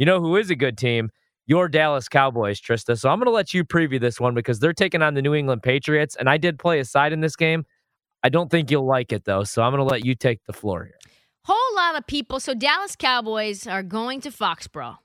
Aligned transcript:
You 0.00 0.06
know 0.06 0.18
who 0.18 0.36
is 0.36 0.48
a 0.48 0.56
good 0.56 0.78
team? 0.78 1.10
Your 1.44 1.68
Dallas 1.68 2.08
Cowboys, 2.08 2.58
Trista. 2.58 2.98
So 2.98 3.10
I'm 3.10 3.18
going 3.18 3.26
to 3.26 3.32
let 3.32 3.52
you 3.52 3.66
preview 3.66 4.00
this 4.00 4.18
one 4.18 4.32
because 4.32 4.58
they're 4.58 4.72
taking 4.72 5.02
on 5.02 5.12
the 5.12 5.20
New 5.20 5.34
England 5.34 5.62
Patriots. 5.62 6.16
And 6.16 6.26
I 6.26 6.38
did 6.38 6.58
play 6.58 6.78
a 6.78 6.86
side 6.86 7.12
in 7.12 7.20
this 7.20 7.36
game. 7.36 7.66
I 8.22 8.30
don't 8.30 8.50
think 8.50 8.70
you'll 8.70 8.86
like 8.86 9.12
it, 9.12 9.26
though. 9.26 9.44
So 9.44 9.60
I'm 9.60 9.72
going 9.72 9.86
to 9.86 9.92
let 9.92 10.06
you 10.06 10.14
take 10.14 10.42
the 10.46 10.54
floor 10.54 10.84
here. 10.84 10.94
Whole 11.44 11.76
lot 11.76 11.98
of 11.98 12.06
people. 12.06 12.40
So 12.40 12.54
Dallas 12.54 12.96
Cowboys 12.96 13.66
are 13.66 13.82
going 13.82 14.22
to 14.22 14.30
Foxborough. 14.30 14.96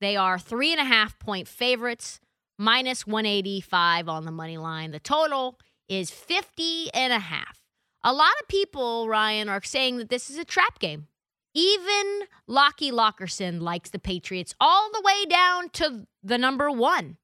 They 0.00 0.14
are 0.14 0.38
three 0.38 0.70
and 0.70 0.80
a 0.80 0.84
half 0.84 1.18
point 1.18 1.48
favorites, 1.48 2.20
minus 2.56 3.04
185 3.04 4.08
on 4.08 4.26
the 4.26 4.30
money 4.30 4.58
line. 4.58 4.92
The 4.92 5.00
total 5.00 5.58
is 5.88 6.12
50 6.12 6.94
and 6.94 7.12
a 7.12 7.18
half. 7.18 7.64
A 8.04 8.12
lot 8.12 8.34
of 8.40 8.46
people, 8.46 9.08
Ryan, 9.08 9.48
are 9.48 9.60
saying 9.64 9.96
that 9.96 10.08
this 10.08 10.30
is 10.30 10.38
a 10.38 10.44
trap 10.44 10.78
game. 10.78 11.08
Even 11.56 12.24
Lockie 12.46 12.92
Lockerson 12.92 13.62
likes 13.62 13.88
the 13.88 13.98
Patriots 13.98 14.54
all 14.60 14.90
the 14.92 15.00
way 15.00 15.24
down 15.24 15.70
to 15.70 16.06
the 16.22 16.36
number 16.36 16.70
one. 16.70 17.16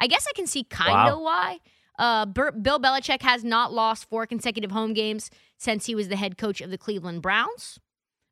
I 0.00 0.06
guess 0.06 0.26
I 0.26 0.32
can 0.34 0.46
see 0.46 0.64
kind 0.64 1.10
of 1.10 1.18
wow. 1.18 1.24
why. 1.24 1.58
Uh, 1.98 2.24
Bill 2.24 2.80
Belichick 2.80 3.20
has 3.20 3.44
not 3.44 3.74
lost 3.74 4.08
four 4.08 4.26
consecutive 4.26 4.70
home 4.70 4.94
games 4.94 5.30
since 5.58 5.84
he 5.84 5.94
was 5.94 6.08
the 6.08 6.16
head 6.16 6.38
coach 6.38 6.62
of 6.62 6.70
the 6.70 6.78
Cleveland 6.78 7.20
Browns, 7.20 7.78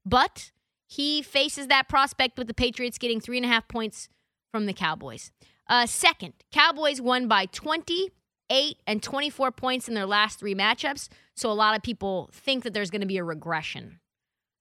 but 0.07 0.53
he 0.87 1.21
faces 1.21 1.67
that 1.67 1.87
prospect 1.87 2.39
with 2.39 2.47
the 2.47 2.55
Patriots 2.55 2.97
getting 2.97 3.21
three 3.21 3.37
and 3.37 3.45
a 3.45 3.51
half 3.51 3.69
points 3.69 4.09
from 4.51 4.65
the 4.65 4.73
Cowboys. 4.73 5.33
Uh, 5.69 5.85
second, 5.85 6.33
Cowboys 6.51 6.99
won 6.99 7.29
by 7.29 7.45
28 7.45 8.77
and 8.87 9.03
24 9.03 9.53
points 9.53 9.87
in 9.87 9.93
their 9.93 10.07
last 10.07 10.41
three 10.41 10.55
matchups. 10.55 11.11
So 11.37 11.51
a 11.51 11.53
lot 11.53 11.77
of 11.77 11.83
people 11.83 12.31
think 12.33 12.65
that 12.65 12.73
there's 12.73 12.91
going 12.91 13.03
to 13.03 13.07
be 13.07 13.19
a 13.19 13.25
regression. 13.25 14.01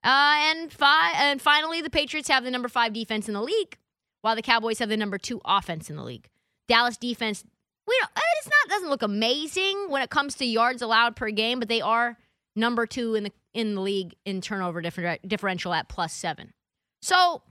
Uh, 0.04 0.36
and, 0.52 0.72
fi- 0.72 1.14
and 1.16 1.42
finally, 1.42 1.82
the 1.82 1.90
Patriots 1.90 2.28
have 2.30 2.44
the 2.44 2.52
number 2.52 2.68
five 2.68 2.94
defense 2.94 3.28
in 3.28 3.34
the 3.34 3.42
league, 3.42 3.78
while 4.22 4.36
the 4.36 4.42
Cowboys 4.42 4.80
have 4.80 4.90
the 4.90 4.98
number 4.98 5.18
two 5.18 5.42
offense 5.46 5.90
in 5.90 5.96
the 5.96 6.04
league. 6.04 6.28
Dallas 6.68 6.98
defense, 6.98 7.44
we 7.88 7.98
don't, 8.00 8.12
it's 8.16 8.48
not 8.48 8.74
doesn't 8.74 8.90
look 8.90 9.04
amazing 9.04 9.88
when 9.90 10.02
it 10.02 10.10
comes 10.10 10.36
to 10.36 10.46
yards 10.46 10.82
allowed 10.82 11.16
per 11.16 11.30
game, 11.30 11.60
but 11.60 11.68
they 11.68 11.82
are 11.82 12.18
number 12.56 12.86
two 12.86 13.16
in 13.16 13.24
the 13.24 13.32
in 13.54 13.76
the 13.76 13.82
league 13.82 14.16
in 14.26 14.42
turnover 14.42 14.82
differ- 14.82 15.18
differential 15.28 15.74
at 15.74 15.90
plus 15.90 16.14
seven. 16.14 16.54
So 17.02 17.42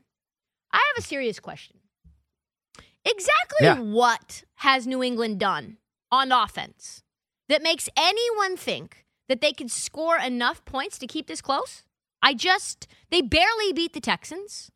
I 0.72 0.76
have 0.76 1.04
a 1.04 1.06
serious 1.06 1.38
question. 1.38 1.76
Exactly 3.04 3.66
yeah. 3.66 3.78
what 3.78 4.44
has 4.56 4.86
New 4.86 5.02
England 5.02 5.40
done 5.40 5.78
on 6.10 6.32
offense 6.32 7.02
that 7.48 7.62
makes 7.62 7.88
anyone 7.96 8.56
think 8.56 9.04
that 9.28 9.40
they 9.40 9.52
could 9.52 9.70
score 9.70 10.18
enough 10.18 10.64
points 10.64 10.98
to 10.98 11.06
keep 11.06 11.26
this 11.26 11.40
close? 11.40 11.82
I 12.22 12.34
just, 12.34 12.86
they 13.10 13.22
barely 13.22 13.72
beat 13.72 13.92
the 13.92 14.00
Texans. 14.00 14.70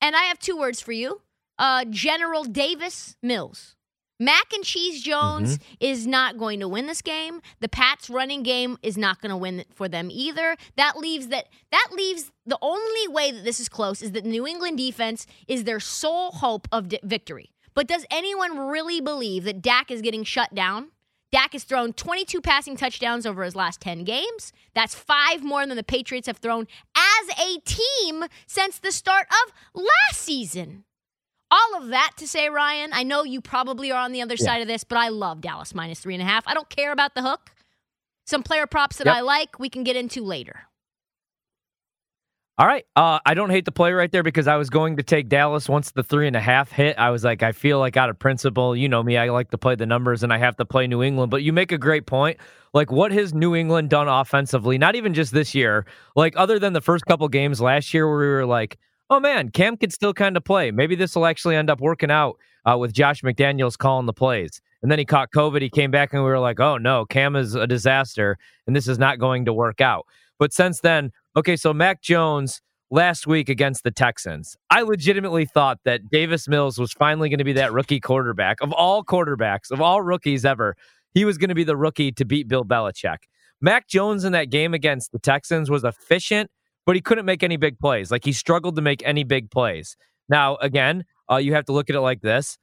And 0.00 0.16
I 0.16 0.24
have 0.24 0.38
two 0.38 0.56
words 0.56 0.80
for 0.80 0.92
you 0.92 1.20
uh, 1.58 1.84
General 1.90 2.44
Davis 2.44 3.16
Mills. 3.22 3.76
Mac 4.20 4.52
and 4.52 4.62
Cheese 4.62 5.02
Jones 5.02 5.56
mm-hmm. 5.56 5.74
is 5.80 6.06
not 6.06 6.36
going 6.36 6.60
to 6.60 6.68
win 6.68 6.86
this 6.86 7.00
game. 7.00 7.40
The 7.60 7.70
Pats 7.70 8.10
running 8.10 8.42
game 8.42 8.76
is 8.82 8.98
not 8.98 9.22
going 9.22 9.30
to 9.30 9.36
win 9.36 9.64
for 9.74 9.88
them 9.88 10.10
either. 10.12 10.56
That 10.76 10.98
leaves 10.98 11.28
that 11.28 11.46
that 11.72 11.88
leaves 11.92 12.30
the 12.44 12.58
only 12.60 13.08
way 13.08 13.32
that 13.32 13.44
this 13.44 13.58
is 13.60 13.70
close 13.70 14.02
is 14.02 14.12
that 14.12 14.26
New 14.26 14.46
England 14.46 14.76
defense 14.76 15.26
is 15.48 15.64
their 15.64 15.80
sole 15.80 16.32
hope 16.32 16.68
of 16.70 16.92
victory. 17.02 17.50
But 17.72 17.86
does 17.86 18.04
anyone 18.10 18.58
really 18.58 19.00
believe 19.00 19.44
that 19.44 19.62
Dak 19.62 19.90
is 19.90 20.02
getting 20.02 20.24
shut 20.24 20.54
down? 20.54 20.88
Dak 21.32 21.52
has 21.52 21.64
thrown 21.64 21.92
22 21.92 22.40
passing 22.40 22.76
touchdowns 22.76 23.24
over 23.24 23.44
his 23.44 23.54
last 23.54 23.80
10 23.80 24.04
games. 24.04 24.52
That's 24.74 24.94
five 24.94 25.44
more 25.44 25.66
than 25.66 25.76
the 25.76 25.84
Patriots 25.84 26.26
have 26.26 26.38
thrown 26.38 26.66
as 26.96 27.38
a 27.38 27.58
team 27.60 28.24
since 28.46 28.78
the 28.78 28.90
start 28.90 29.26
of 29.30 29.52
last 29.74 30.20
season. 30.20 30.84
All 31.50 31.82
of 31.82 31.88
that 31.88 32.12
to 32.18 32.28
say, 32.28 32.48
Ryan, 32.48 32.90
I 32.92 33.02
know 33.02 33.24
you 33.24 33.40
probably 33.40 33.90
are 33.90 34.00
on 34.00 34.12
the 34.12 34.22
other 34.22 34.36
yeah. 34.38 34.44
side 34.44 34.62
of 34.62 34.68
this, 34.68 34.84
but 34.84 34.98
I 34.98 35.08
love 35.08 35.40
Dallas 35.40 35.74
minus 35.74 36.00
three 36.00 36.14
and 36.14 36.22
a 36.22 36.26
half. 36.26 36.46
I 36.46 36.54
don't 36.54 36.68
care 36.68 36.92
about 36.92 37.14
the 37.14 37.22
hook. 37.22 37.52
Some 38.26 38.42
player 38.42 38.66
props 38.66 38.98
that 38.98 39.06
yep. 39.06 39.16
I 39.16 39.20
like, 39.20 39.58
we 39.58 39.68
can 39.68 39.82
get 39.82 39.96
into 39.96 40.24
later. 40.24 40.66
All 42.60 42.66
right. 42.66 42.84
Uh, 42.94 43.18
I 43.24 43.32
don't 43.32 43.48
hate 43.48 43.64
the 43.64 43.72
play 43.72 43.90
right 43.94 44.12
there 44.12 44.22
because 44.22 44.46
I 44.46 44.56
was 44.56 44.68
going 44.68 44.98
to 44.98 45.02
take 45.02 45.30
Dallas 45.30 45.66
once 45.66 45.92
the 45.92 46.02
three 46.02 46.26
and 46.26 46.36
a 46.36 46.40
half 46.40 46.70
hit. 46.70 46.94
I 46.98 47.08
was 47.08 47.24
like, 47.24 47.42
I 47.42 47.52
feel 47.52 47.78
like 47.78 47.96
out 47.96 48.10
of 48.10 48.18
principle, 48.18 48.76
you 48.76 48.86
know 48.86 49.02
me, 49.02 49.16
I 49.16 49.30
like 49.30 49.50
to 49.52 49.56
play 49.56 49.76
the 49.76 49.86
numbers 49.86 50.22
and 50.22 50.30
I 50.30 50.36
have 50.36 50.56
to 50.56 50.66
play 50.66 50.86
New 50.86 51.02
England. 51.02 51.30
But 51.30 51.42
you 51.42 51.54
make 51.54 51.72
a 51.72 51.78
great 51.78 52.04
point. 52.04 52.36
Like, 52.74 52.92
what 52.92 53.12
has 53.12 53.32
New 53.32 53.56
England 53.56 53.88
done 53.88 54.08
offensively? 54.08 54.76
Not 54.76 54.94
even 54.94 55.14
just 55.14 55.32
this 55.32 55.54
year, 55.54 55.86
like, 56.16 56.34
other 56.36 56.58
than 56.58 56.74
the 56.74 56.82
first 56.82 57.06
couple 57.06 57.26
games 57.28 57.62
last 57.62 57.94
year 57.94 58.06
where 58.06 58.18
we 58.18 58.26
were 58.26 58.44
like, 58.44 58.78
oh 59.08 59.20
man, 59.20 59.48
Cam 59.48 59.78
could 59.78 59.90
still 59.90 60.12
kind 60.12 60.36
of 60.36 60.44
play. 60.44 60.70
Maybe 60.70 60.96
this 60.96 61.16
will 61.16 61.24
actually 61.24 61.56
end 61.56 61.70
up 61.70 61.80
working 61.80 62.10
out 62.10 62.36
uh, 62.70 62.76
with 62.76 62.92
Josh 62.92 63.22
McDaniels 63.22 63.78
calling 63.78 64.04
the 64.04 64.12
plays. 64.12 64.60
And 64.82 64.92
then 64.92 64.98
he 64.98 65.06
caught 65.06 65.30
COVID. 65.34 65.62
He 65.62 65.70
came 65.70 65.90
back 65.90 66.12
and 66.12 66.22
we 66.22 66.28
were 66.28 66.38
like, 66.38 66.60
oh 66.60 66.76
no, 66.76 67.06
Cam 67.06 67.36
is 67.36 67.54
a 67.54 67.66
disaster 67.66 68.36
and 68.66 68.76
this 68.76 68.86
is 68.86 68.98
not 68.98 69.18
going 69.18 69.46
to 69.46 69.52
work 69.54 69.80
out. 69.80 70.04
But 70.38 70.54
since 70.54 70.80
then, 70.80 71.12
okay, 71.36 71.56
so 71.56 71.72
Mac 71.72 72.02
Jones 72.02 72.60
last 72.90 73.26
week 73.26 73.48
against 73.48 73.84
the 73.84 73.90
Texans. 73.90 74.56
I 74.68 74.82
legitimately 74.82 75.46
thought 75.46 75.78
that 75.84 76.08
Davis 76.10 76.48
Mills 76.48 76.78
was 76.78 76.92
finally 76.92 77.28
going 77.28 77.38
to 77.38 77.44
be 77.44 77.52
that 77.54 77.72
rookie 77.72 78.00
quarterback 78.00 78.60
of 78.60 78.72
all 78.72 79.04
quarterbacks, 79.04 79.70
of 79.70 79.80
all 79.80 80.02
rookies 80.02 80.44
ever. 80.44 80.76
He 81.14 81.24
was 81.24 81.38
going 81.38 81.48
to 81.48 81.54
be 81.54 81.64
the 81.64 81.76
rookie 81.76 82.12
to 82.12 82.24
beat 82.24 82.48
Bill 82.48 82.64
Belichick. 82.64 83.18
Mac 83.60 83.88
Jones 83.88 84.24
in 84.24 84.32
that 84.32 84.50
game 84.50 84.74
against 84.74 85.12
the 85.12 85.18
Texans 85.18 85.70
was 85.70 85.84
efficient, 85.84 86.50
but 86.86 86.94
he 86.94 87.00
couldn't 87.00 87.26
make 87.26 87.42
any 87.42 87.56
big 87.56 87.78
plays. 87.78 88.10
Like 88.10 88.24
he 88.24 88.32
struggled 88.32 88.76
to 88.76 88.82
make 88.82 89.02
any 89.04 89.22
big 89.22 89.50
plays. 89.50 89.96
Now, 90.28 90.56
again, 90.56 91.04
uh, 91.30 91.36
you 91.36 91.54
have 91.54 91.66
to 91.66 91.72
look 91.72 91.90
at 91.90 91.96
it 91.96 92.00
like 92.00 92.22
this. 92.22 92.58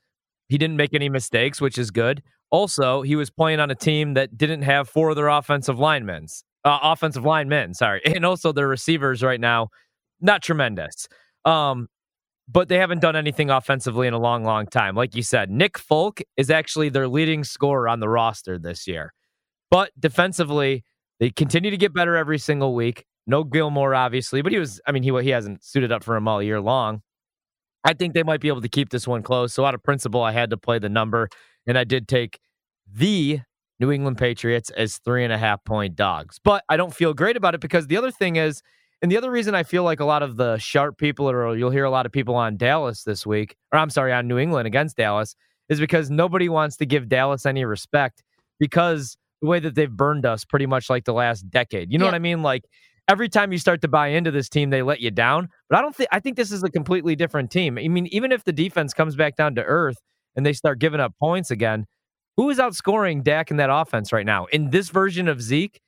He 0.49 0.57
didn't 0.57 0.77
make 0.77 0.93
any 0.93 1.09
mistakes, 1.09 1.61
which 1.61 1.77
is 1.77 1.91
good. 1.91 2.23
Also, 2.49 3.01
he 3.01 3.15
was 3.15 3.29
playing 3.29 3.59
on 3.59 3.69
a 3.69 3.75
team 3.75 4.13
that 4.13 4.37
didn't 4.37 4.61
have 4.61 4.87
four 4.87 5.09
of 5.09 5.17
their 5.17 5.27
offensive 5.27 5.77
linemen, 5.77 6.27
uh, 6.63 6.79
offensive 6.81 7.25
linemen, 7.25 7.73
sorry, 7.73 8.01
and 8.05 8.25
also 8.25 8.51
their 8.51 8.67
receivers 8.67 9.23
right 9.23 9.39
now 9.39 9.69
not 10.21 10.41
tremendous. 10.41 11.07
Um, 11.45 11.87
but 12.49 12.69
they 12.69 12.77
haven't 12.77 13.01
done 13.01 13.15
anything 13.15 13.49
offensively 13.49 14.07
in 14.07 14.13
a 14.13 14.19
long, 14.19 14.43
long 14.43 14.67
time. 14.67 14.95
Like 14.95 15.15
you 15.15 15.21
said, 15.21 15.49
Nick 15.49 15.77
Folk 15.77 16.21
is 16.37 16.49
actually 16.49 16.89
their 16.89 17.07
leading 17.07 17.43
scorer 17.43 17.89
on 17.89 17.99
the 17.99 18.07
roster 18.07 18.57
this 18.57 18.87
year. 18.87 19.13
But 19.69 19.91
defensively, 19.99 20.85
they 21.19 21.29
continue 21.29 21.71
to 21.71 21.77
get 21.77 21.93
better 21.93 22.15
every 22.15 22.37
single 22.37 22.73
week. 22.73 23.05
No 23.25 23.43
Gilmore, 23.43 23.93
obviously, 23.93 24.41
but 24.41 24.53
he 24.53 24.59
was, 24.59 24.79
I 24.87 24.93
mean, 24.93 25.03
he, 25.03 25.11
he 25.21 25.29
hasn't 25.29 25.63
suited 25.63 25.91
up 25.91 26.03
for 26.03 26.15
him 26.15 26.27
all 26.27 26.41
year 26.41 26.61
long. 26.61 27.01
I 27.83 27.93
think 27.93 28.13
they 28.13 28.23
might 28.23 28.39
be 28.39 28.47
able 28.47 28.61
to 28.61 28.69
keep 28.69 28.89
this 28.89 29.05
one 29.05 29.23
close. 29.23 29.53
So, 29.53 29.65
out 29.65 29.73
of 29.73 29.83
principle, 29.83 30.23
I 30.23 30.31
had 30.31 30.49
to 30.51 30.57
play 30.57 30.79
the 30.79 30.89
number, 30.89 31.29
and 31.65 31.77
I 31.77 31.83
did 31.83 32.07
take 32.07 32.39
the 32.89 33.41
New 33.79 33.91
England 33.91 34.17
Patriots 34.17 34.69
as 34.71 34.97
three 34.97 35.23
and 35.23 35.31
a 35.31 35.37
half 35.37 35.63
point 35.63 35.95
dogs. 35.95 36.39
But 36.43 36.63
I 36.69 36.77
don't 36.77 36.93
feel 36.93 37.13
great 37.13 37.37
about 37.37 37.55
it 37.55 37.61
because 37.61 37.87
the 37.87 37.97
other 37.97 38.11
thing 38.11 38.35
is, 38.35 38.61
and 39.01 39.11
the 39.11 39.17
other 39.17 39.29
reason 39.29 39.53
I 39.53 39.63
feel 39.63 39.83
like 39.83 39.99
a 39.99 40.05
lot 40.05 40.23
of 40.23 40.37
the 40.37 40.57
sharp 40.57 40.97
people, 40.97 41.29
or 41.29 41.55
you'll 41.55 41.69
hear 41.69 41.85
a 41.85 41.91
lot 41.91 42.05
of 42.05 42.11
people 42.11 42.35
on 42.35 42.57
Dallas 42.57 43.03
this 43.03 43.25
week, 43.25 43.55
or 43.71 43.79
I'm 43.79 43.91
sorry, 43.91 44.11
on 44.11 44.27
New 44.27 44.39
England 44.39 44.65
against 44.65 44.97
Dallas, 44.97 45.35
is 45.69 45.79
because 45.79 46.09
nobody 46.09 46.49
wants 46.49 46.77
to 46.77 46.85
give 46.85 47.07
Dallas 47.07 47.45
any 47.45 47.63
respect 47.65 48.23
because 48.59 49.17
the 49.41 49.47
way 49.47 49.59
that 49.59 49.75
they've 49.75 49.91
burned 49.91 50.25
us 50.25 50.45
pretty 50.45 50.65
much 50.65 50.89
like 50.89 51.05
the 51.05 51.13
last 51.13 51.49
decade. 51.49 51.91
You 51.91 51.99
know 51.99 52.05
yeah. 52.05 52.11
what 52.11 52.15
I 52.15 52.19
mean? 52.19 52.41
Like 52.41 52.63
every 53.07 53.29
time 53.29 53.51
you 53.51 53.57
start 53.57 53.81
to 53.81 53.87
buy 53.87 54.07
into 54.07 54.31
this 54.31 54.49
team, 54.49 54.69
they 54.69 54.81
let 54.81 54.99
you 54.99 55.11
down. 55.11 55.49
But 55.69 55.79
I 55.79 55.81
don't 55.81 55.95
think 55.95 56.09
I 56.11 56.19
think 56.19 56.35
this 56.35 56.51
is 56.51 56.63
a 56.63 56.69
completely 56.69 57.15
different 57.15 57.51
team. 57.51 57.77
I 57.77 57.87
mean, 57.87 58.07
even 58.07 58.31
if 58.31 58.43
the 58.43 58.53
defense 58.53 58.93
comes 58.93 59.15
back 59.15 59.35
down 59.35 59.55
to 59.55 59.63
earth 59.63 59.97
and 60.35 60.45
they 60.45 60.53
start 60.53 60.79
giving 60.79 60.99
up 60.99 61.13
points 61.19 61.51
again, 61.51 61.85
who 62.37 62.49
is 62.49 62.59
outscoring 62.59 63.23
Dak 63.23 63.51
in 63.51 63.57
that 63.57 63.69
offense 63.69 64.13
right 64.13 64.25
now? 64.25 64.45
In 64.45 64.69
this 64.69 64.89
version 64.89 65.27
of 65.27 65.41
Zeke, 65.41 65.81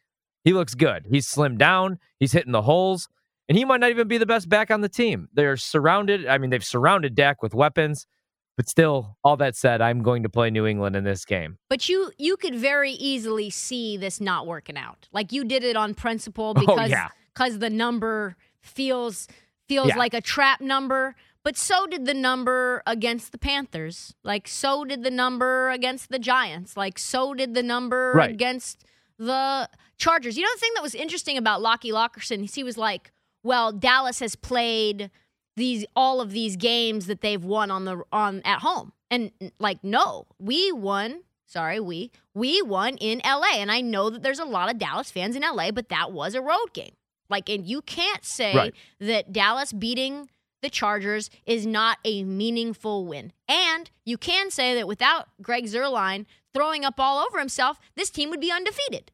he 0.44 0.52
looks 0.52 0.74
good. 0.74 1.06
He's 1.10 1.28
slimmed 1.28 1.60
down. 1.60 2.00
He's 2.20 2.32
hitting 2.32 2.52
the 2.52 2.64
holes, 2.64 3.08
and 3.48 3.58
he 3.58 3.66
might 3.66 3.80
not 3.80 3.92
even 3.92 4.08
be 4.08 4.18
the 4.18 4.26
best 4.26 4.50
back 4.50 4.72
on 4.72 4.82
the 4.82 4.90
team. 4.90 5.30
They're 5.34 5.58
surrounded. 5.58 6.28
I 6.28 6.38
mean, 6.38 6.50
they've 6.50 6.64
surrounded 6.64 7.16
Dak 7.16 7.42
with 7.42 7.54
weapons. 7.54 8.08
But 8.58 8.68
still, 8.68 9.16
all 9.24 9.38
that 9.38 9.56
said, 9.56 9.80
I'm 9.80 10.04
going 10.04 10.24
to 10.24 10.30
play 10.30 10.50
New 10.50 10.66
England 10.66 10.98
in 10.98 11.06
this 11.06 11.24
game. 11.24 11.58
But 11.70 11.88
you 11.88 12.12
you 12.18 12.36
could 12.36 12.56
very 12.56 12.92
easily 12.92 13.50
see 13.50 13.96
this 13.96 14.20
not 14.20 14.48
working 14.48 14.76
out. 14.76 15.08
Like 15.14 15.32
you 15.32 15.46
did 15.46 15.64
it 15.64 15.78
on 15.78 15.94
principle 15.94 16.54
oh, 16.58 16.60
because 16.60 16.78
oh, 16.78 16.84
yeah. 16.84 17.08
cause 17.36 17.60
the 17.60 17.70
number 17.70 18.36
feels 18.60 19.30
feels 19.70 19.88
yeah. 19.88 19.98
like 19.98 20.14
a 20.14 20.20
trap 20.20 20.60
number. 20.60 21.16
But 21.44 21.58
so 21.58 21.88
did 21.88 22.06
the 22.06 22.14
number 22.14 22.84
against 22.86 23.32
the 23.32 23.38
Panthers. 23.38 24.14
Like 24.24 24.48
so 24.48 24.84
did 24.84 25.04
the 25.04 25.12
number 25.12 25.70
against 25.70 26.10
the 26.10 26.20
Giants. 26.20 26.76
Like 26.76 27.00
so 27.00 27.34
did 27.34 27.54
the 27.54 27.64
number 27.64 28.14
right. 28.16 28.30
against 28.30 28.86
the 29.18 29.70
Chargers. 29.98 30.38
You 30.38 30.44
know 30.44 30.50
the 30.54 30.60
thing 30.60 30.72
that 30.76 30.84
was 30.84 30.96
interesting 30.96 31.38
about 31.38 31.62
Lockie 31.62 31.92
Lockerson? 31.92 32.54
He 32.54 32.64
was 32.64 32.78
like, 32.78 33.12
well, 33.44 33.72
Dallas 33.72 34.20
has 34.20 34.36
played 34.36 35.12
these 35.56 35.86
all 35.96 36.22
of 36.22 36.32
these 36.32 36.56
games 36.56 37.08
that 37.08 37.22
they've 37.22 37.44
won 37.44 37.72
on 37.72 37.86
the 37.86 38.02
on 38.12 38.42
at 38.44 38.60
home. 38.60 38.94
And 39.12 39.32
like, 39.60 39.84
no, 39.84 40.28
we 40.40 40.72
won. 40.72 41.22
Sorry, 41.46 41.80
we 41.80 42.12
we 42.34 42.62
won 42.62 42.96
in 42.98 43.22
LA. 43.26 43.56
And 43.56 43.72
I 43.72 43.82
know 43.82 44.10
that 44.10 44.24
there's 44.24 44.40
a 44.40 44.46
lot 44.46 44.70
of 44.70 44.78
Dallas 44.78 45.12
fans 45.12 45.36
in 45.36 45.42
LA, 45.42 45.72
but 45.72 45.90
that 45.90 46.12
was 46.12 46.36
a 46.36 46.42
road 46.42 46.74
game. 46.74 46.94
Like, 47.30 47.50
and 47.50 47.66
you 47.66 47.82
can't 47.82 48.26
say 48.26 48.56
right. 48.56 48.74
that 49.00 49.32
Dallas 49.32 49.72
beating 49.72 50.30
the 50.62 50.70
Chargers 50.70 51.30
is 51.46 51.66
not 51.66 52.00
a 52.04 52.24
meaningful 52.24 53.06
win. 53.06 53.32
And 53.48 53.90
you 54.06 54.18
can 54.18 54.52
say 54.52 54.76
that 54.76 54.88
without 54.88 55.30
Greg 55.42 55.66
Zuerlein 55.66 56.26
throwing 56.54 56.84
up 56.84 57.00
all 57.00 57.24
over 57.24 57.40
himself, 57.40 57.80
this 57.96 58.10
team 58.10 58.30
would 58.30 58.42
be 58.42 58.52
undefeated. 58.52 59.12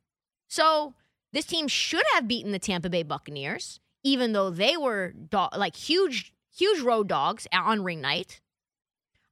So 0.47 0.93
this 1.33 1.45
team 1.45 1.67
should 1.67 2.05
have 2.13 2.27
beaten 2.27 2.51
the 2.51 2.59
Tampa 2.59 2.89
Bay 2.89 3.03
Buccaneers, 3.03 3.79
even 4.03 4.33
though 4.33 4.49
they 4.49 4.77
were 4.77 5.11
do- 5.11 5.47
like 5.55 5.75
huge, 5.75 6.33
huge 6.55 6.81
road 6.81 7.07
dogs 7.07 7.47
on 7.51 7.83
ring 7.83 8.01
night. 8.01 8.41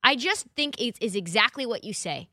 I 0.04 0.16
just 0.16 0.48
think 0.56 0.80
it 0.80 0.98
is 1.02 1.16
exactly 1.16 1.66
what 1.66 1.84
you 1.84 1.94
say. 1.94 2.28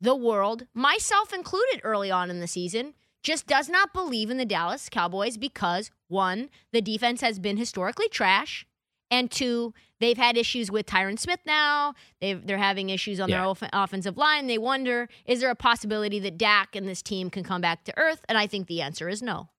The 0.00 0.14
world, 0.14 0.66
myself 0.74 1.32
included 1.32 1.80
early 1.82 2.10
on 2.10 2.30
in 2.30 2.40
the 2.40 2.46
season, 2.46 2.94
just 3.22 3.46
does 3.46 3.68
not 3.68 3.92
believe 3.92 4.30
in 4.30 4.36
the 4.36 4.44
Dallas 4.44 4.88
Cowboys 4.88 5.36
because 5.36 5.90
one, 6.08 6.48
the 6.72 6.80
defense 6.80 7.20
has 7.20 7.38
been 7.38 7.56
historically 7.56 8.08
trash, 8.08 8.66
and 9.12 9.30
two, 9.30 9.74
they've 10.00 10.16
had 10.16 10.36
issues 10.36 10.70
with 10.70 10.86
Tyron 10.86 11.18
Smith 11.18 11.40
now. 11.46 11.94
they 12.20 12.32
are 12.32 12.56
having 12.56 12.88
issues 12.88 13.20
on 13.20 13.28
yeah. 13.28 13.36
their 13.36 13.46
off- 13.46 13.62
offensive 13.72 14.16
line. 14.16 14.46
They 14.46 14.58
wonder, 14.58 15.08
is 15.26 15.40
there 15.40 15.50
a 15.50 15.54
possibility 15.54 16.18
that 16.20 16.38
Dak 16.38 16.74
and 16.74 16.88
this 16.88 17.02
team 17.02 17.28
can 17.28 17.44
come 17.44 17.60
back 17.60 17.84
to 17.84 17.98
earth? 17.98 18.24
And 18.28 18.38
I 18.38 18.46
think 18.46 18.66
the 18.66 18.80
answer 18.80 19.08
is 19.08 19.22
no. 19.22 19.50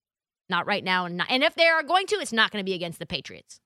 Not 0.49 0.65
right 0.65 0.83
now. 0.83 1.05
And, 1.05 1.17
not, 1.17 1.27
and 1.29 1.43
if 1.43 1.55
they 1.55 1.67
are 1.67 1.83
going 1.83 2.07
to, 2.07 2.15
it's 2.15 2.33
not 2.33 2.51
going 2.51 2.63
to 2.63 2.65
be 2.65 2.73
against 2.73 2.97
the 2.99 3.05
Patriots. 3.05 3.61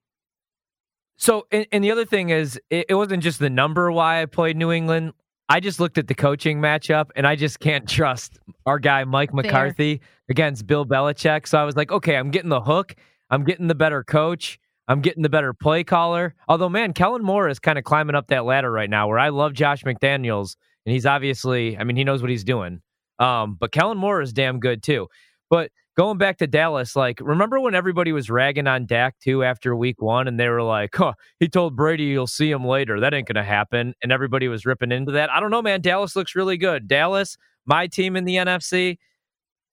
So, 1.16 1.48
and, 1.52 1.66
and 1.72 1.84
the 1.84 1.92
other 1.92 2.06
thing 2.06 2.30
is, 2.30 2.60
it, 2.70 2.88
it 2.90 2.94
wasn't 2.96 3.24
just 3.24 3.40
the 3.40 3.50
number 3.50 3.92
why 3.92 4.22
I 4.22 4.26
played 4.26 4.58
New 4.58 4.72
England. 4.72 5.14
I 5.50 5.62
just 5.62 5.80
looked 5.80 5.98
at 5.98 6.08
the 6.08 6.16
coaching 6.16 6.60
matchup 6.60 7.12
and 7.16 7.26
I 7.26 7.38
just 7.38 7.62
can't 7.62 7.88
trust 7.90 8.40
our 8.66 8.78
guy 8.78 9.06
Mike 9.06 9.34
McCarthy 9.34 9.98
Fair. 9.98 10.08
against 10.30 10.68
Bill 10.68 10.86
Belichick. 10.86 11.48
So 11.48 11.58
I 11.58 11.64
was 11.64 11.78
like, 11.78 11.92
okay, 11.92 12.18
I'm 12.18 12.30
getting 12.30 12.50
the 12.50 12.62
hook. 12.62 12.94
I'm 13.30 13.46
getting 13.46 13.68
the 13.68 13.76
better 13.76 14.04
coach. 14.04 14.60
I'm 14.88 15.02
getting 15.02 15.24
the 15.24 15.30
better 15.30 15.54
play 15.54 15.84
caller. 15.84 16.36
Although, 16.48 16.70
man, 16.70 16.94
Kellen 16.94 17.24
Moore 17.24 17.50
is 17.50 17.60
kind 17.60 17.78
of 17.78 17.84
climbing 17.84 18.16
up 18.16 18.28
that 18.28 18.46
ladder 18.46 18.72
right 18.72 18.90
now 18.90 19.08
where 19.08 19.20
I 19.20 19.30
love 19.30 19.54
Josh 19.54 19.84
McDaniels 19.84 20.56
and 20.86 20.94
he's 20.94 21.06
obviously, 21.06 21.78
I 21.78 21.84
mean, 21.84 21.98
he 21.98 22.04
knows 22.04 22.22
what 22.22 22.32
he's 22.32 22.46
doing. 22.46 22.82
Um, 23.20 23.58
but 23.60 23.72
Kellen 23.72 23.98
Moore 23.98 24.22
is 24.22 24.32
damn 24.32 24.60
good 24.60 24.82
too. 24.82 25.08
But 25.50 25.72
going 25.98 26.18
back 26.18 26.38
to 26.38 26.48
Dallas, 26.48 26.96
like, 26.96 27.20
remember 27.22 27.60
when 27.60 27.76
everybody 27.76 28.14
was 28.14 28.30
ragging 28.30 28.68
on 28.68 28.86
Dak 28.86 29.20
too 29.20 29.44
after 29.44 29.76
week 29.76 30.02
one 30.02 30.28
and 30.28 30.40
they 30.40 30.48
were 30.48 30.64
like, 30.64 30.96
huh, 30.96 31.14
he 31.40 31.50
told 31.50 31.76
Brady 31.76 32.06
you'll 32.06 32.28
see 32.28 32.50
him 32.52 32.66
later. 32.66 33.00
That 33.00 33.14
ain't 33.14 33.28
going 33.28 33.36
to 33.36 33.44
happen. 33.44 33.94
And 34.02 34.12
everybody 34.12 34.48
was 34.48 34.66
ripping 34.66 34.92
into 34.92 35.12
that. 35.14 35.30
I 35.30 35.40
don't 35.40 35.52
know, 35.52 35.62
man. 35.62 35.82
Dallas 35.82 36.16
looks 36.16 36.36
really 36.36 36.58
good. 36.58 36.88
Dallas, 36.88 37.38
my 37.66 37.88
team 37.88 38.16
in 38.16 38.24
the 38.24 38.36
NFC, 38.36 38.98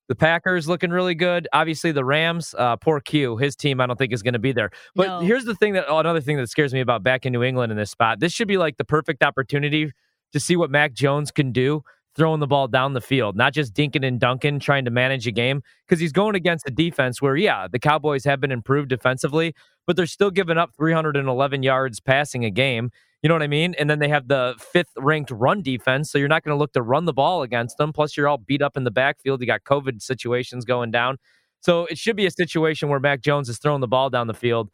the 0.09 0.15
Packers 0.15 0.69
looking 0.69 0.91
really 0.91 1.15
good. 1.15 1.49
Obviously, 1.53 1.93
the 1.93 2.05
Rams, 2.05 2.55
uh, 2.59 2.77
poor 2.77 3.01
Q, 3.01 3.37
his 3.37 3.57
team, 3.57 3.81
I 3.81 3.87
don't 3.87 3.97
think 3.97 4.13
is 4.13 4.23
going 4.23 4.35
to 4.35 4.39
be 4.39 4.53
there. 4.53 4.71
But 4.95 5.07
no. 5.07 5.21
here's 5.21 5.45
the 5.45 5.55
thing 5.55 5.73
that 5.75 5.87
oh, 5.89 5.99
another 5.99 6.21
thing 6.21 6.37
that 6.37 6.49
scares 6.49 6.75
me 6.75 6.81
about 6.81 7.03
back 7.03 7.25
in 7.25 7.33
New 7.33 7.43
England 7.43 7.73
in 7.73 7.79
this 7.79 7.91
spot. 7.91 8.21
This 8.21 8.33
should 8.33 8.49
be 8.49 8.59
like 8.59 8.77
the 8.77 8.85
perfect 8.85 9.23
opportunity 9.23 9.93
to 10.33 10.41
see 10.41 10.57
what 10.57 10.71
Mac 10.71 10.93
Jones 10.93 11.31
can 11.31 11.53
do 11.53 11.83
throwing 12.17 12.41
the 12.41 12.47
ball 12.47 12.69
down 12.69 12.93
the 12.93 13.01
field, 13.01 13.37
not 13.37 13.53
just 13.53 13.75
dinking 13.75 14.07
and 14.07 14.21
dunking, 14.21 14.61
trying 14.61 14.85
to 14.85 14.91
manage 14.91 15.27
a 15.27 15.33
game. 15.33 15.63
Because 15.87 16.01
he's 16.01 16.13
going 16.13 16.35
against 16.35 16.69
a 16.69 16.71
defense 16.71 17.21
where, 17.21 17.37
yeah, 17.37 17.67
the 17.71 17.79
Cowboys 17.79 18.25
have 18.25 18.41
been 18.41 18.53
improved 18.53 18.89
defensively, 18.89 19.55
but 19.87 19.97
they're 19.97 20.07
still 20.07 20.31
giving 20.31 20.59
up 20.59 20.73
311 20.77 21.63
yards 21.63 22.01
passing 22.01 22.45
a 22.45 22.51
game. 22.51 22.91
You 23.25 23.29
know 23.29 23.37
what 23.37 23.43
I 23.43 23.47
mean? 23.47 23.75
And 23.79 23.89
then 23.89 24.01
they 24.01 24.09
have 24.09 24.29
the 24.29 24.55
fifth 24.59 24.93
ranked 24.99 25.31
run 25.31 25.63
defense. 25.63 26.11
So 26.11 26.19
you're 26.19 26.29
not 26.29 26.45
going 26.45 26.55
to 26.55 26.59
look 26.59 26.75
to 26.75 26.83
run 26.83 27.07
the 27.07 27.15
ball 27.15 27.41
against 27.41 27.79
them. 27.79 27.91
Plus, 27.91 28.19
you're 28.19 28.29
all 28.29 28.37
beat 28.37 28.61
up 28.61 28.77
in 28.77 28.85
the 28.85 28.91
backfield. 28.91 29.41
You 29.41 29.47
got 29.47 29.65
COVID 29.65 30.03
situations 30.03 30.67
going 30.67 30.91
down. 30.91 31.17
So 31.63 31.87
it 31.87 31.97
should 31.97 32.17
be 32.17 32.27
a 32.27 32.31
situation 32.31 32.91
where 32.91 33.01
Mac 33.01 33.23
Jones 33.23 33.49
is 33.49 33.57
throwing 33.57 33.81
the 33.81 33.89
ball 33.89 34.11
down 34.11 34.27
the 34.27 34.35
field. 34.35 34.69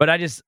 But 0.00 0.10
I 0.10 0.18
just, 0.18 0.42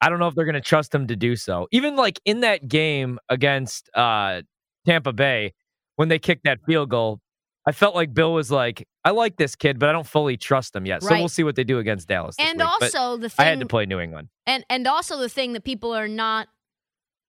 I 0.00 0.08
don't 0.08 0.18
know 0.18 0.28
if 0.28 0.34
they're 0.34 0.46
going 0.46 0.54
to 0.54 0.62
trust 0.62 0.94
him 0.94 1.06
to 1.08 1.14
do 1.14 1.36
so. 1.36 1.68
Even 1.72 1.94
like 1.94 2.20
in 2.24 2.40
that 2.40 2.68
game 2.68 3.18
against 3.28 3.90
uh, 3.94 4.40
Tampa 4.86 5.12
Bay, 5.12 5.52
when 5.96 6.08
they 6.08 6.18
kicked 6.18 6.44
that 6.44 6.60
field 6.64 6.88
goal, 6.88 7.20
I 7.66 7.72
felt 7.72 7.94
like 7.94 8.14
Bill 8.14 8.32
was 8.32 8.50
like, 8.50 8.88
I 9.04 9.10
like 9.10 9.36
this 9.36 9.56
kid, 9.56 9.78
but 9.78 9.90
I 9.90 9.92
don't 9.92 10.06
fully 10.06 10.38
trust 10.38 10.74
him 10.74 10.86
yet. 10.86 11.02
So 11.02 11.14
we'll 11.14 11.28
see 11.28 11.44
what 11.44 11.56
they 11.56 11.64
do 11.64 11.78
against 11.78 12.08
Dallas. 12.08 12.36
and 12.38 12.58
week. 12.58 12.66
also 12.66 13.16
but 13.16 13.20
the 13.20 13.28
thing, 13.28 13.46
I 13.46 13.50
had 13.50 13.60
to 13.60 13.66
play 13.66 13.84
New 13.84 14.00
England. 14.00 14.28
And 14.46 14.64
and 14.70 14.86
also 14.86 15.18
the 15.18 15.28
thing 15.28 15.52
that 15.52 15.64
people 15.64 15.94
are 15.94 16.08
not 16.08 16.48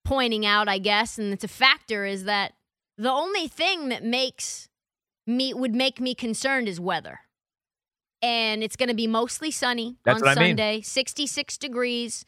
pointing 0.05 0.45
out, 0.45 0.69
I 0.69 0.77
guess, 0.77 1.17
and 1.17 1.33
it's 1.33 1.43
a 1.43 1.49
factor, 1.49 2.05
is 2.05 2.23
that 2.23 2.53
the 2.97 3.11
only 3.11 3.49
thing 3.49 3.89
that 3.89 4.03
makes 4.03 4.69
me 5.27 5.53
would 5.53 5.75
make 5.75 5.99
me 5.99 6.15
concerned 6.15 6.69
is 6.69 6.79
weather. 6.79 7.19
And 8.21 8.63
it's 8.63 8.77
going 8.77 8.89
to 8.89 8.95
be 8.95 9.07
mostly 9.07 9.51
sunny 9.51 9.97
That's 10.05 10.21
on 10.21 10.35
Sunday, 10.35 10.69
I 10.69 10.73
mean. 10.75 10.83
66 10.83 11.57
degrees 11.57 12.25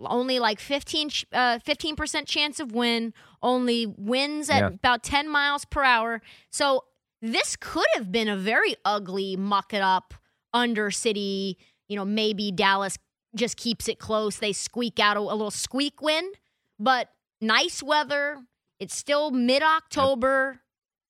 only 0.00 0.38
like 0.38 0.60
15 0.60 1.10
uh, 1.32 1.58
15% 1.58 2.26
chance 2.26 2.60
of 2.60 2.72
wind, 2.72 3.12
only 3.42 3.86
winds 3.86 4.48
at 4.48 4.60
yeah. 4.60 4.66
about 4.68 5.02
10 5.02 5.28
miles 5.28 5.64
per 5.64 5.82
hour. 5.82 6.22
So 6.50 6.84
this 7.20 7.56
could 7.56 7.86
have 7.94 8.12
been 8.12 8.28
a 8.28 8.36
very 8.36 8.76
ugly 8.84 9.36
muck 9.36 9.74
it 9.74 9.82
up 9.82 10.14
under 10.54 10.90
city, 10.90 11.58
you 11.88 11.96
know, 11.96 12.04
maybe 12.04 12.52
Dallas 12.52 12.96
just 13.34 13.56
keeps 13.56 13.88
it 13.88 13.98
close. 13.98 14.36
They 14.38 14.52
squeak 14.52 14.98
out 14.98 15.16
a, 15.16 15.20
a 15.20 15.20
little 15.20 15.50
squeak 15.50 16.00
win, 16.00 16.32
but 16.78 17.08
nice 17.40 17.82
weather. 17.82 18.38
It's 18.80 18.96
still 18.96 19.30
mid-October. 19.30 20.52
Yep. 20.52 20.60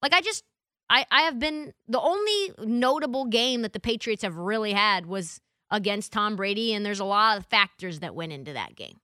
Like 0.02 0.14
I 0.14 0.20
just 0.20 0.44
I 0.88 1.04
I 1.10 1.22
have 1.22 1.38
been 1.38 1.72
the 1.86 2.00
only 2.00 2.52
notable 2.60 3.26
game 3.26 3.62
that 3.62 3.72
the 3.72 3.80
Patriots 3.80 4.22
have 4.22 4.36
really 4.36 4.72
had 4.72 5.06
was 5.06 5.40
against 5.70 6.12
Tom 6.12 6.36
Brady, 6.36 6.72
and 6.72 6.84
there's 6.84 7.00
a 7.00 7.04
lot 7.04 7.36
of 7.36 7.46
factors 7.46 8.00
that 8.00 8.14
went 8.14 8.32
into 8.32 8.52
that 8.52 8.74
game. 8.74 8.98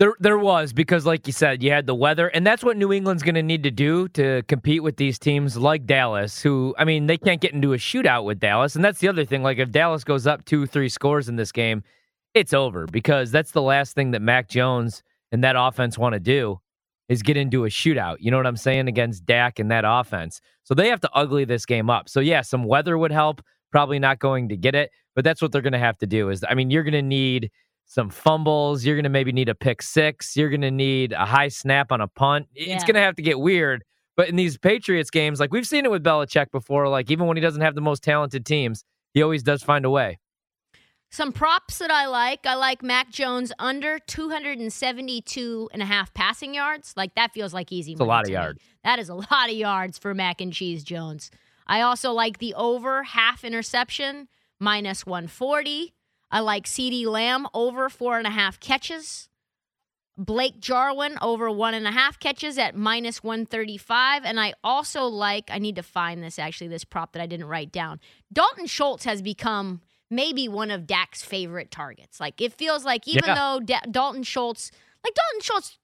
There, 0.00 0.14
there 0.18 0.38
was 0.38 0.72
because, 0.72 1.04
like 1.04 1.26
you 1.26 1.32
said, 1.34 1.62
you 1.62 1.70
had 1.70 1.86
the 1.86 1.94
weather, 1.94 2.28
and 2.28 2.46
that's 2.46 2.64
what 2.64 2.78
New 2.78 2.90
England's 2.90 3.22
going 3.22 3.34
to 3.34 3.42
need 3.42 3.62
to 3.64 3.70
do 3.70 4.08
to 4.08 4.42
compete 4.48 4.82
with 4.82 4.96
these 4.96 5.18
teams 5.18 5.58
like 5.58 5.84
Dallas. 5.84 6.40
Who, 6.40 6.74
I 6.78 6.86
mean, 6.86 7.06
they 7.06 7.18
can't 7.18 7.38
get 7.40 7.52
into 7.52 7.74
a 7.74 7.76
shootout 7.76 8.24
with 8.24 8.40
Dallas, 8.40 8.74
and 8.74 8.82
that's 8.82 9.00
the 9.00 9.08
other 9.08 9.26
thing. 9.26 9.42
Like, 9.42 9.58
if 9.58 9.70
Dallas 9.70 10.02
goes 10.02 10.26
up 10.26 10.46
two, 10.46 10.64
three 10.64 10.88
scores 10.88 11.28
in 11.28 11.36
this 11.36 11.52
game, 11.52 11.82
it's 12.32 12.54
over 12.54 12.86
because 12.86 13.30
that's 13.30 13.50
the 13.50 13.60
last 13.60 13.94
thing 13.94 14.12
that 14.12 14.22
Mac 14.22 14.48
Jones 14.48 15.02
and 15.32 15.44
that 15.44 15.56
offense 15.56 15.98
want 15.98 16.14
to 16.14 16.20
do 16.20 16.60
is 17.08 17.22
get 17.22 17.36
into 17.36 17.64
a 17.64 17.68
shootout. 17.68 18.16
You 18.20 18.30
know 18.30 18.36
what 18.36 18.46
I'm 18.46 18.56
saying 18.56 18.88
against 18.88 19.26
Dak 19.26 19.58
and 19.58 19.70
that 19.70 19.84
offense. 19.86 20.40
So 20.62 20.74
they 20.74 20.88
have 20.88 21.00
to 21.00 21.10
ugly 21.12 21.44
this 21.44 21.66
game 21.66 21.90
up. 21.90 22.08
So 22.08 22.20
yeah, 22.20 22.42
some 22.42 22.64
weather 22.64 22.96
would 22.96 23.12
help. 23.12 23.42
Probably 23.72 23.98
not 23.98 24.18
going 24.18 24.48
to 24.48 24.56
get 24.56 24.74
it, 24.74 24.90
but 25.14 25.24
that's 25.24 25.42
what 25.42 25.52
they're 25.52 25.62
going 25.62 25.72
to 25.72 25.78
have 25.78 25.98
to 25.98 26.06
do. 26.06 26.28
Is 26.30 26.44
I 26.48 26.54
mean, 26.54 26.70
you're 26.70 26.82
going 26.82 26.92
to 26.92 27.02
need 27.02 27.50
some 27.86 28.10
fumbles. 28.10 28.84
You're 28.84 28.94
going 28.94 29.04
to 29.04 29.10
maybe 29.10 29.32
need 29.32 29.48
a 29.48 29.54
pick 29.54 29.82
six. 29.82 30.36
You're 30.36 30.48
going 30.48 30.60
to 30.60 30.70
need 30.70 31.12
a 31.12 31.24
high 31.24 31.48
snap 31.48 31.90
on 31.90 32.00
a 32.00 32.06
punt. 32.06 32.46
Yeah. 32.54 32.74
It's 32.76 32.84
going 32.84 32.94
to 32.94 33.00
have 33.00 33.16
to 33.16 33.22
get 33.22 33.40
weird. 33.40 33.84
But 34.16 34.28
in 34.28 34.36
these 34.36 34.58
Patriots 34.58 35.10
games, 35.10 35.40
like 35.40 35.52
we've 35.52 35.66
seen 35.66 35.84
it 35.84 35.90
with 35.90 36.04
Belichick 36.04 36.50
before, 36.52 36.88
like 36.88 37.10
even 37.10 37.26
when 37.26 37.36
he 37.36 37.40
doesn't 37.40 37.62
have 37.62 37.74
the 37.74 37.80
most 37.80 38.02
talented 38.04 38.46
teams, 38.46 38.84
he 39.14 39.22
always 39.22 39.42
does 39.42 39.62
find 39.62 39.84
a 39.84 39.90
way. 39.90 40.18
Some 41.12 41.32
props 41.32 41.78
that 41.78 41.90
I 41.90 42.06
like. 42.06 42.46
I 42.46 42.54
like 42.54 42.84
Mac 42.84 43.10
Jones 43.10 43.52
under 43.58 43.98
272 43.98 45.68
and 45.72 45.82
a 45.82 45.84
half 45.84 46.14
passing 46.14 46.54
yards. 46.54 46.94
Like 46.96 47.16
that 47.16 47.32
feels 47.32 47.52
like 47.52 47.72
easy. 47.72 47.92
It's 47.92 48.00
a 48.00 48.04
lot 48.04 48.24
of 48.24 48.30
yards. 48.30 48.62
That 48.84 49.00
is 49.00 49.08
a 49.08 49.14
lot 49.14 49.50
of 49.50 49.56
yards 49.56 49.98
for 49.98 50.14
Mac 50.14 50.40
and 50.40 50.52
Cheese 50.52 50.84
Jones. 50.84 51.32
I 51.66 51.80
also 51.80 52.12
like 52.12 52.38
the 52.38 52.54
over 52.54 53.02
half 53.02 53.44
interception, 53.44 54.28
minus 54.60 55.04
140. 55.04 55.94
I 56.30 56.40
like 56.40 56.66
CeeDee 56.66 57.06
Lamb 57.06 57.48
over 57.52 57.88
four 57.88 58.16
and 58.16 58.26
a 58.26 58.30
half 58.30 58.60
catches. 58.60 59.28
Blake 60.16 60.60
Jarwin 60.60 61.16
over 61.20 61.50
one 61.50 61.74
and 61.74 61.88
a 61.88 61.90
half 61.90 62.20
catches 62.20 62.56
at 62.56 62.76
minus 62.76 63.22
135. 63.22 64.24
And 64.24 64.38
I 64.38 64.54
also 64.62 65.04
like, 65.04 65.50
I 65.50 65.58
need 65.58 65.76
to 65.76 65.82
find 65.82 66.22
this 66.22 66.38
actually, 66.38 66.68
this 66.68 66.84
prop 66.84 67.12
that 67.14 67.22
I 67.22 67.26
didn't 67.26 67.46
write 67.46 67.72
down. 67.72 67.98
Dalton 68.32 68.66
Schultz 68.66 69.04
has 69.04 69.22
become 69.22 69.80
maybe 70.10 70.48
one 70.48 70.70
of 70.70 70.86
Dak's 70.86 71.22
favorite 71.22 71.70
targets. 71.70 72.20
Like 72.20 72.40
it 72.40 72.52
feels 72.52 72.84
like 72.84 73.06
even 73.06 73.24
yeah. 73.26 73.34
though 73.34 73.60
da- 73.60 73.90
Dalton 73.90 74.22
Schultz, 74.22 74.70
like 75.04 75.14
Dalton 75.14 75.40
Schultz 75.42 75.78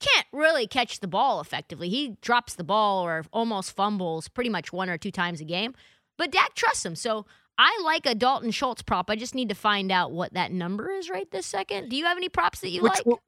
can't 0.00 0.26
really 0.32 0.66
catch 0.66 1.00
the 1.00 1.08
ball 1.08 1.40
effectively. 1.40 1.88
He 1.88 2.16
drops 2.20 2.54
the 2.54 2.64
ball 2.64 3.04
or 3.04 3.24
almost 3.32 3.74
fumbles 3.76 4.28
pretty 4.28 4.50
much 4.50 4.72
one 4.72 4.90
or 4.90 4.98
two 4.98 5.12
times 5.12 5.40
a 5.40 5.44
game. 5.44 5.74
But 6.18 6.32
Dak 6.32 6.54
trusts 6.54 6.84
him. 6.84 6.96
So 6.96 7.24
I 7.56 7.80
like 7.84 8.06
a 8.06 8.14
Dalton 8.14 8.50
Schultz 8.50 8.82
prop. 8.82 9.08
I 9.08 9.16
just 9.16 9.34
need 9.34 9.48
to 9.48 9.54
find 9.54 9.92
out 9.92 10.10
what 10.10 10.34
that 10.34 10.52
number 10.52 10.90
is 10.90 11.08
right 11.08 11.30
this 11.30 11.46
second. 11.46 11.88
Do 11.88 11.96
you 11.96 12.04
have 12.06 12.16
any 12.16 12.28
props 12.28 12.60
that 12.60 12.70
you 12.70 12.82
Which, 12.82 12.92
like? 13.06 13.18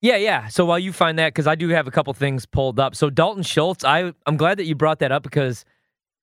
Yeah, 0.00 0.16
yeah. 0.16 0.48
So 0.48 0.64
while 0.64 0.78
you 0.78 0.92
find 0.92 1.18
that, 1.18 1.28
because 1.28 1.46
I 1.46 1.54
do 1.54 1.68
have 1.70 1.86
a 1.86 1.90
couple 1.90 2.12
things 2.12 2.46
pulled 2.46 2.78
up. 2.78 2.94
So 2.94 3.10
Dalton 3.10 3.42
Schultz, 3.42 3.84
I 3.84 4.12
I'm 4.26 4.36
glad 4.36 4.58
that 4.58 4.64
you 4.64 4.74
brought 4.74 5.00
that 5.00 5.12
up 5.12 5.22
because 5.22 5.64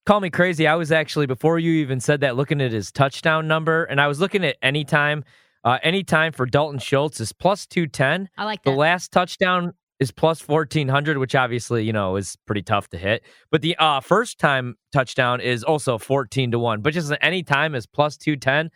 call 0.09 0.21
me 0.21 0.31
crazy. 0.31 0.65
I 0.65 0.73
was 0.73 0.91
actually 0.91 1.27
before 1.27 1.59
you 1.59 1.71
even 1.73 1.99
said 1.99 2.21
that 2.21 2.35
looking 2.35 2.61
at 2.61 2.71
his 2.71 2.91
touchdown 2.91 3.47
number, 3.47 3.83
and 3.83 4.01
I 4.01 4.07
was 4.07 4.19
looking 4.19 4.43
at 4.43 4.57
anytime 4.59 5.23
uh, 5.63 5.77
anytime 5.83 6.31
for 6.31 6.47
Dalton 6.47 6.79
Schultz 6.79 7.19
is 7.19 7.31
plus 7.31 7.67
210. 7.67 8.27
I 8.35 8.45
like 8.45 8.63
that. 8.63 8.71
The 8.71 8.75
last 8.75 9.11
touchdown 9.11 9.73
is 9.99 10.09
plus 10.09 10.47
1400, 10.47 11.19
which 11.19 11.35
obviously, 11.35 11.83
you 11.83 11.93
know, 11.93 12.15
is 12.15 12.35
pretty 12.47 12.63
tough 12.63 12.87
to 12.89 12.97
hit. 12.97 13.23
But 13.51 13.61
the 13.61 13.75
uh, 13.77 13.99
first 13.99 14.39
time 14.39 14.77
touchdown 14.91 15.41
is 15.41 15.63
also 15.63 15.99
14 15.99 16.49
to 16.51 16.57
1. 16.57 16.81
But 16.81 16.95
just 16.95 17.13
any 17.21 17.43
time 17.43 17.75
is 17.75 17.85
plus 17.85 18.17
210. 18.17 18.71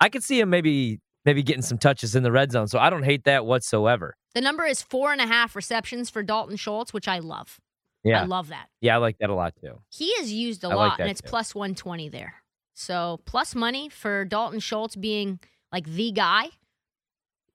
I 0.00 0.08
could 0.08 0.24
see 0.24 0.40
him 0.40 0.48
maybe 0.48 1.00
maybe 1.26 1.42
getting 1.42 1.60
some 1.60 1.76
touches 1.76 2.16
in 2.16 2.22
the 2.22 2.32
red 2.32 2.52
zone. 2.52 2.68
So 2.68 2.78
I 2.78 2.88
don't 2.88 3.02
hate 3.02 3.24
that 3.24 3.44
whatsoever. 3.44 4.16
The 4.34 4.40
number 4.40 4.64
is 4.64 4.80
four 4.80 5.12
and 5.12 5.20
a 5.20 5.26
half 5.26 5.54
receptions 5.54 6.08
for 6.08 6.22
Dalton 6.22 6.56
Schultz, 6.56 6.94
which 6.94 7.06
I 7.06 7.18
love. 7.18 7.58
Yeah. 8.04 8.22
I 8.22 8.26
love 8.26 8.48
that. 8.48 8.68
Yeah, 8.80 8.94
I 8.94 8.98
like 8.98 9.18
that 9.18 9.30
a 9.30 9.34
lot 9.34 9.54
too. 9.60 9.80
He 9.90 10.06
is 10.06 10.32
used 10.32 10.64
a 10.64 10.68
I 10.68 10.74
lot, 10.74 10.98
that 10.98 11.02
and 11.02 11.10
it's 11.10 11.20
plus 11.20 11.54
120 11.54 12.08
there. 12.08 12.34
So 12.74 13.20
plus 13.26 13.54
money 13.54 13.88
for 13.88 14.24
Dalton 14.24 14.60
Schultz 14.60 14.96
being 14.96 15.38
like 15.72 15.84
the 15.86 16.10
guy. 16.12 16.46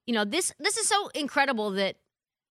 You 0.06 0.14
know, 0.14 0.24
this 0.26 0.54
this 0.60 0.78
is 0.78 0.88
so 0.88 1.08
incredible 1.16 1.72
that 1.72 1.96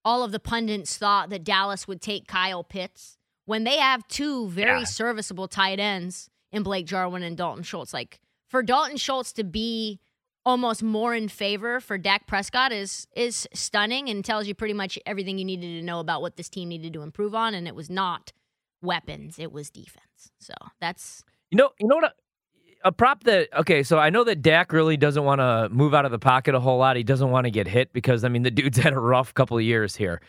all 0.05 0.23
of 0.25 0.33
the 0.33 0.41
pundits 0.41 0.97
thought 0.99 1.31
that 1.31 1.45
Dallas 1.45 1.87
would 1.87 2.01
take 2.03 2.27
Kyle 2.27 2.65
Pitts 2.65 3.17
when 3.47 3.65
they 3.65 3.79
have 3.79 4.07
two 4.09 4.49
very 4.49 4.81
Yeah. 4.81 4.85
serviceable 4.85 5.47
tight 5.49 5.79
ends 5.79 6.31
in 6.51 6.63
Blake 6.63 6.87
Jarwin 6.87 7.23
and 7.23 7.37
Dalton 7.37 7.63
Schultz. 7.63 7.95
Like 7.95 8.21
for 8.49 8.63
Dalton 8.63 8.97
Schultz 8.97 9.33
to 9.35 9.45
be 9.45 10.01
almost 10.45 10.83
more 10.83 11.15
in 11.15 11.29
favor 11.29 11.81
for 11.81 11.99
Dak 11.99 12.27
Prescott 12.27 12.73
is 12.73 13.07
is 13.17 13.49
stunning 13.53 14.09
and 14.09 14.25
tells 14.25 14.47
you 14.47 14.55
pretty 14.55 14.75
much 14.75 14.99
everything 15.07 15.39
you 15.39 15.45
needed 15.45 15.79
to 15.79 15.83
know 15.83 16.01
about 16.01 16.23
what 16.23 16.37
this 16.37 16.49
team 16.49 16.69
needed 16.69 16.93
to 16.93 17.03
improve 17.03 17.35
on. 17.35 17.55
And 17.55 17.67
it 17.67 17.75
was 17.75 17.91
not 17.91 18.33
weapons; 18.83 19.39
it 19.39 19.53
was 19.53 19.71
defense. 19.71 20.33
So 20.39 20.55
that's 20.81 21.25
You 21.51 21.59
know, 21.59 21.71
you 21.81 21.89
know 21.89 21.97
what? 21.97 22.15
A 22.85 22.93
prop 22.93 23.25
that 23.25 23.49
okay, 23.61 23.83
so 23.83 23.99
I 23.99 24.11
know 24.11 24.25
that 24.25 24.43
Dak 24.43 24.73
really 24.73 24.99
doesn't 24.99 25.25
want 25.25 25.41
to 25.41 25.69
move 25.71 25.95
out 25.95 26.05
of 26.05 26.11
the 26.11 26.19
pocket 26.19 26.55
a 26.55 26.61
whole 26.61 26.79
lot. 26.79 26.97
He 26.97 27.03
doesn't 27.03 27.31
want 27.31 27.45
to 27.45 27.51
get 27.51 27.67
hit 27.67 27.93
because 27.93 28.25
I 28.25 28.29
mean 28.29 28.43
the 28.43 28.51
dude's 28.51 28.79
had 28.83 28.93
a 28.93 29.01
rough 29.01 29.33
couple 29.33 29.57
of 29.57 29.65
years 29.65 29.97
here. 29.97 30.21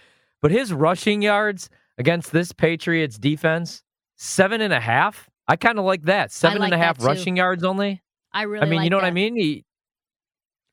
But 0.41 0.51
his 0.51 0.72
rushing 0.72 1.22
yards 1.22 1.69
against 1.98 2.31
this 2.31 2.51
Patriots 2.51 3.17
defense, 3.17 3.84
seven 4.15 4.62
and 4.62 4.74
a 4.74 4.79
half. 4.79 5.29
I 5.48 5.57
kind 5.57 5.77
of 5.77 5.86
like 5.86 6.03
that. 6.03 6.31
Seven 6.31 6.63
and 6.63 6.74
a 6.74 6.77
half 6.77 7.03
rushing 7.03 7.38
yards 7.38 7.63
only. 7.63 8.01
I 8.34 8.43
really. 8.43 8.65
I 8.65 8.69
mean, 8.69 8.77
like 8.77 8.84
you 8.86 8.89
know 8.89 8.98
what 8.98 9.05
I 9.05 9.12
mean? 9.12 9.36
He, 9.36 9.63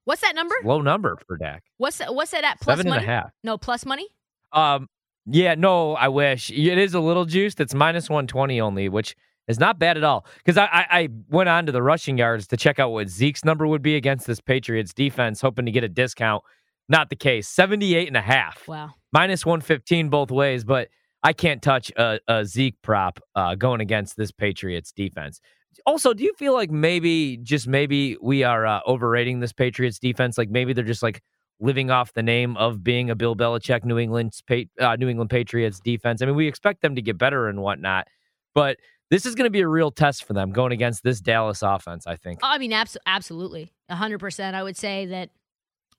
What's 0.04 0.23
that 0.23 0.35
number? 0.35 0.54
low 0.64 0.80
number 0.80 1.16
for 1.26 1.37
Dak. 1.37 1.62
What's 1.76 1.99
that, 1.99 2.14
what's 2.14 2.32
that 2.32 2.44
at? 2.44 2.61
Plus 2.61 2.78
Seven 2.78 2.92
and 2.92 3.02
a 3.02 3.06
half. 3.06 3.30
No, 3.44 3.56
plus 3.56 3.87
money. 3.87 4.09
Um, 4.52 4.88
yeah, 5.26 5.54
no, 5.54 5.94
I 5.94 6.09
wish 6.09 6.50
it 6.50 6.78
is 6.78 6.94
a 6.94 7.00
little 7.00 7.25
juiced. 7.25 7.61
It's 7.61 7.75
minus 7.75 8.11
one 8.11 8.26
twenty 8.26 8.61
only, 8.61 8.88
which 8.88 9.14
is 9.47 9.61
not 9.61 9.78
bad 9.78 9.97
at 9.97 10.04
all. 10.04 10.26
Because 10.38 10.59
I, 10.59 10.64
I 10.64 10.87
I 10.90 11.09
went 11.28 11.49
on 11.49 11.66
to 11.66 11.73
the 11.73 11.82
rushing 11.82 12.18
yards 12.18 12.49
to 12.49 12.56
check 12.56 12.78
out 12.78 12.90
what 12.90 13.09
Zeke's 13.09 13.44
number 13.44 13.66
would 13.66 13.82
be 13.82 13.94
against 13.94 14.26
this 14.26 14.40
Patriots 14.40 14.92
defense, 14.92 15.40
hoping 15.40 15.66
to 15.66 15.73
get 15.73 15.85
a 15.85 15.88
discount. 15.88 16.42
Not 16.88 17.09
the 17.09 17.16
case. 17.16 17.49
78 17.49 18.09
and 18.09 18.16
a 18.16 18.21
half. 18.21 18.66
Wow. 18.66 18.90
Minus 19.12 19.47
115 19.47 20.09
both 20.09 20.30
ways, 20.30 20.64
but 20.64 20.88
I 21.23 21.32
can't 21.32 21.62
touch 21.62 21.90
a, 21.97 22.18
a 22.26 22.44
Zeke 22.44 22.75
prop 22.82 23.21
uh, 23.37 23.54
going 23.54 23.80
against 23.80 24.16
this 24.16 24.32
Patriots 24.32 24.92
defense. 24.92 25.40
Also, 25.87 26.14
do 26.14 26.23
you 26.25 26.33
feel 26.35 26.55
like 26.55 26.71
maybe, 26.71 27.38
just 27.38 27.67
maybe, 27.67 28.17
we 28.21 28.43
are 28.45 28.67
uh, 28.67 28.81
overrating 28.87 29.41
this 29.41 29.52
Patriots 29.52 29.99
defense? 29.99 30.38
Like 30.38 30.50
maybe 30.50 30.73
they're 30.73 30.85
just 30.85 31.02
like 31.02 31.23
living 31.61 31.91
off 31.91 32.12
the 32.12 32.23
name 32.23 32.57
of 32.57 32.83
being 32.83 33.09
a 33.09 33.14
Bill 33.14 33.37
Belichick 33.37 33.85
New 33.85 33.99
England 33.99 34.33
uh, 34.81 34.97
New 34.97 35.09
England 35.09 35.31
Patriots 35.31 35.81
defense. 35.81 36.21
I 36.21 36.26
mean, 36.26 36.35
we 36.35 36.49
expect 36.49 36.83
them 36.83 36.97
to 36.97 37.02
get 37.02 37.17
better 37.17 37.49
and 37.49 37.62
whatnot, 37.62 38.09
but 38.55 38.76
this 39.11 39.26
is 39.26 39.35
going 39.35 39.47
to 39.47 39.50
be 39.50 39.61
a 39.61 39.69
real 39.69 39.91
test 39.91 40.25
for 40.25 40.33
them 40.33 40.50
going 40.50 40.73
against 40.73 41.05
this 41.05 41.21
Dallas 41.21 41.62
offense. 41.62 42.07
I 42.07 42.17
think. 42.17 42.41
I 42.43 42.59
mean, 42.59 42.73
abs- 42.73 42.99
absolutely, 43.07 43.73
hundred 43.88 44.19
percent. 44.19 44.57
I 44.57 44.62
would 44.62 44.76
say 44.76 45.07
that 45.07 45.31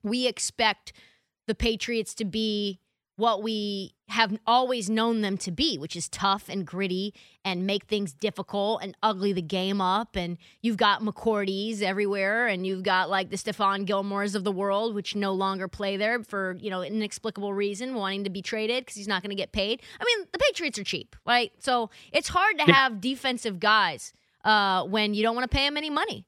we 0.03 0.27
expect 0.27 0.93
the 1.47 1.55
Patriots 1.55 2.13
to 2.15 2.25
be 2.25 2.79
what 3.15 3.43
we 3.43 3.93
have 4.09 4.37
always 4.47 4.89
known 4.89 5.21
them 5.21 5.37
to 5.37 5.51
be, 5.51 5.77
which 5.77 5.95
is 5.95 6.09
tough 6.09 6.49
and 6.49 6.65
gritty 6.65 7.13
and 7.45 7.65
make 7.65 7.85
things 7.85 8.11
difficult 8.13 8.81
and 8.83 8.95
ugly 9.03 9.33
the 9.33 9.41
game 9.41 9.79
up. 9.81 10.15
And 10.15 10.37
you've 10.61 10.77
got 10.77 11.01
McCourties 11.01 11.81
everywhere, 11.81 12.47
and 12.47 12.65
you've 12.65 12.83
got 12.83 13.09
like 13.09 13.29
the 13.29 13.37
Stephon 13.37 13.85
Gilmores 13.87 14.35
of 14.35 14.43
the 14.43 14.51
world, 14.51 14.95
which 14.95 15.15
no 15.15 15.33
longer 15.33 15.67
play 15.67 15.95
there 15.97 16.23
for 16.23 16.57
you 16.59 16.69
know 16.69 16.81
inexplicable 16.81 17.53
reason, 17.53 17.93
wanting 17.95 18.23
to 18.23 18.29
be 18.29 18.41
traded 18.41 18.83
because 18.85 18.95
he's 18.95 19.07
not 19.07 19.21
going 19.21 19.29
to 19.29 19.35
get 19.35 19.51
paid. 19.51 19.81
I 19.99 20.03
mean, 20.05 20.27
the 20.31 20.39
Patriots 20.39 20.79
are 20.79 20.83
cheap, 20.83 21.15
right? 21.25 21.51
So 21.59 21.89
it's 22.11 22.29
hard 22.29 22.57
to 22.59 22.65
Yeah. 22.67 22.73
have 22.73 23.01
defensive 23.01 23.59
guys 23.59 24.13
uh, 24.43 24.83
when 24.83 25.13
you 25.13 25.23
don't 25.23 25.35
want 25.35 25.49
to 25.49 25.55
pay 25.55 25.65
them 25.65 25.77
any 25.77 25.89
money. 25.89 26.25